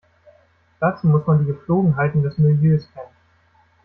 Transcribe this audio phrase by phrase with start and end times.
[0.79, 3.13] Dazu muss man die Gepflogenheiten des Milieus kennen.